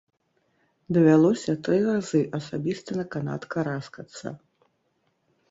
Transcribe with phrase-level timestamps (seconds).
[0.95, 4.27] Давялося тры разы асабіста на канат караскацца.